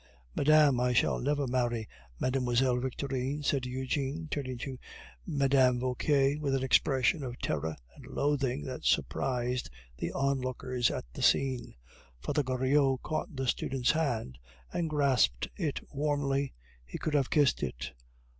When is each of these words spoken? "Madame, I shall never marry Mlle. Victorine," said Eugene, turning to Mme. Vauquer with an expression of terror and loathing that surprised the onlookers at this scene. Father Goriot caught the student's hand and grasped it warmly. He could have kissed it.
"Madame, 0.35 0.79
I 0.79 0.93
shall 0.93 1.19
never 1.19 1.45
marry 1.45 1.87
Mlle. 2.19 2.79
Victorine," 2.79 3.43
said 3.43 3.67
Eugene, 3.67 4.27
turning 4.31 4.57
to 4.57 4.79
Mme. 5.27 5.77
Vauquer 5.77 6.39
with 6.39 6.55
an 6.55 6.63
expression 6.63 7.21
of 7.23 7.37
terror 7.37 7.75
and 7.95 8.07
loathing 8.07 8.63
that 8.63 8.83
surprised 8.83 9.69
the 9.99 10.11
onlookers 10.13 10.89
at 10.89 11.05
this 11.13 11.27
scene. 11.27 11.75
Father 12.19 12.41
Goriot 12.41 13.03
caught 13.03 13.35
the 13.35 13.45
student's 13.45 13.91
hand 13.91 14.39
and 14.73 14.89
grasped 14.89 15.47
it 15.55 15.81
warmly. 15.91 16.55
He 16.83 16.97
could 16.97 17.13
have 17.13 17.29
kissed 17.29 17.61
it. 17.61 17.91